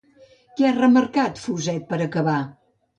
Què 0.61 0.65
ha 0.69 0.79
remarcat 0.79 1.45
Fuset 1.45 1.89
per 1.95 2.05
acabar? 2.11 2.43